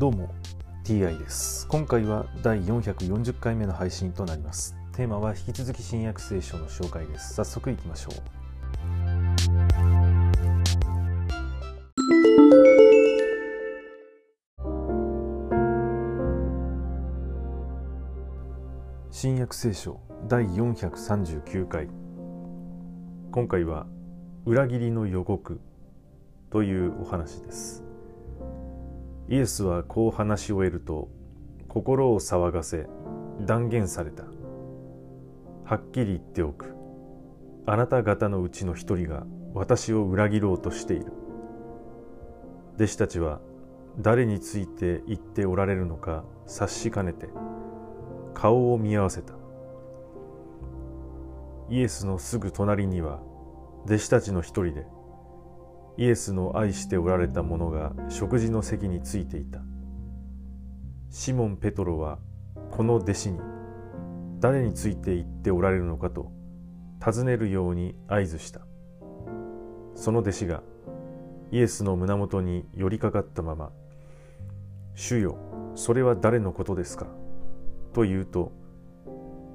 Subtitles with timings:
[0.00, 0.28] どうも
[0.82, 1.68] TI です。
[1.68, 4.74] 今回は第440回目の配信となります。
[4.92, 7.34] テーマは引き続き新約聖書の紹介です。
[7.34, 8.14] 早速いきましょう。
[19.12, 21.88] 新約聖書第439回。
[23.30, 23.86] 今回は
[24.44, 25.60] 裏切りの予告
[26.50, 27.83] というお話です。
[29.28, 31.08] イエスはこう話し終えると
[31.68, 32.86] 心を騒がせ
[33.40, 34.24] 断言された。
[35.64, 36.74] はっきり言っておく。
[37.66, 41.12] あなた方のうちの一人が私を裏切ろうとしている。
[42.76, 43.40] 弟子たちは
[43.98, 47.28] 誰について言っておられるのか察しかねて
[48.34, 49.34] 顔を見合わせた。
[51.70, 53.20] イエスのすぐ隣には
[53.86, 54.86] 弟子たちの一人で
[55.96, 59.60] イエスの愛しておられた者が食事の席についていた。
[61.10, 62.18] シモン・ペトロは
[62.72, 63.40] この弟子に
[64.40, 66.32] 誰について言っておられるのかと
[67.00, 68.62] 尋ねるように合図した。
[69.94, 70.62] その弟子が
[71.52, 73.70] イエスの胸元に寄りかかったまま
[74.94, 75.36] 「主よ
[75.76, 77.06] それは誰のことですか?」
[77.94, 78.50] と言うと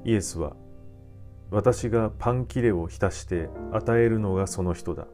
[0.06, 0.56] イエスは
[1.52, 5.08] 「私がパン切れを浸して与えるのがその人だ」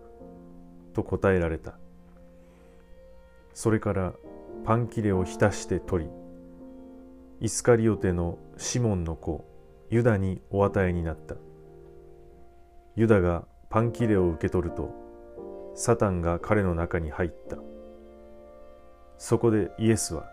[0.95, 1.77] と答えられた。
[3.53, 4.13] それから
[4.63, 6.11] パン切れを浸して取り
[7.41, 9.45] イスカリオテのシモンの子
[9.89, 11.35] ユダにお与えになった。
[12.95, 14.89] ユダがパン切れを受け取ると
[15.75, 17.57] サタンが彼の中に入った。
[19.17, 20.25] そこでイエスは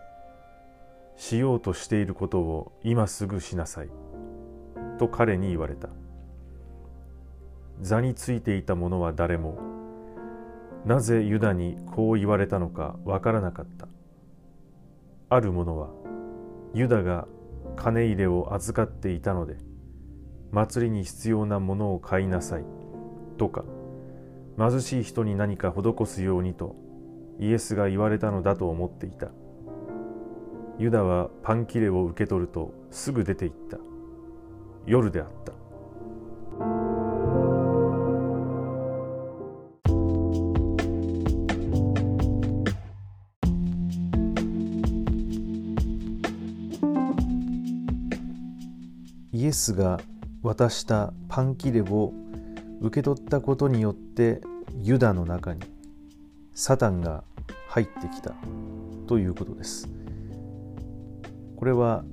[1.15, 3.89] しようとしていることを今すぐしなさい
[4.97, 5.89] と彼に言われた。
[7.81, 9.72] 座についていた者は誰も
[10.85, 13.87] なぜユダにこう言われたのかわからなかった。
[15.29, 15.89] ある者は
[16.73, 17.27] ユダが
[17.75, 19.57] 金入れを預かっていたので
[20.51, 22.65] 祭りに必要なものを買いなさい
[23.37, 23.63] とか
[24.59, 26.75] 貧しい人に何か施すようにと
[27.39, 29.29] イエスが言われたのだと思っていた。
[30.77, 33.77] ユダはパン切れを受け取るとすぐ出て行った。
[34.85, 35.53] 夜であった。
[49.33, 49.99] イエスが
[50.43, 52.13] 渡したパン切れを
[52.81, 54.41] 受け取ったことによって
[54.79, 55.61] ユダの中に
[56.53, 57.23] サタンが
[57.67, 58.35] 入ってきた
[59.07, 59.89] ということです。
[61.57, 62.03] これは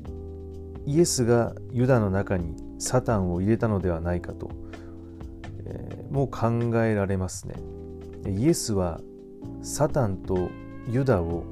[0.87, 4.51] イエスがユダの中にサタンを入れたのではないかと、
[5.67, 7.57] えー、もう考えられますね。
[8.31, 8.99] イエスは
[9.61, 10.49] サタンと
[10.89, 11.45] ユダを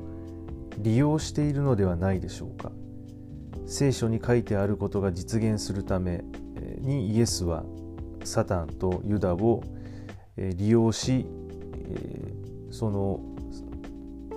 [0.79, 2.73] 利用しているのではないでしょうか。
[3.69, 6.25] 聖書に書いてあることが実現するため
[6.81, 7.65] にイエスは
[8.25, 9.63] サタンとユダを
[10.37, 11.27] 利用し
[12.71, 13.21] その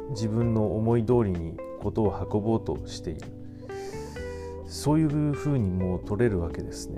[0.09, 3.21] 自分の思い通りにことを運ぼうとしている。
[4.67, 6.89] そういうふうにも取れるわけです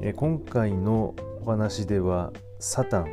[0.00, 0.12] ね。
[0.14, 3.06] 今回のお話ではサタン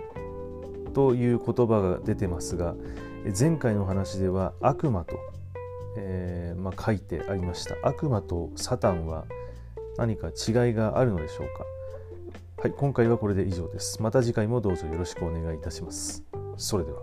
[0.94, 2.75] という言葉が出てますが
[3.38, 5.20] 前回の話では悪魔と
[5.97, 7.75] えー、まあ、書いてありました。
[7.84, 9.25] 悪魔とサタンは
[9.97, 11.66] 何か違いがあるのでしょうか？
[12.62, 14.02] はい今回はこれで以上です。
[14.02, 16.24] また次回もどうぞよろしくお願いいたします。
[16.57, 17.02] それでは。